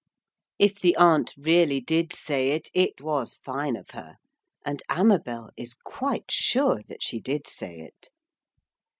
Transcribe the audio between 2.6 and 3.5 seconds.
it was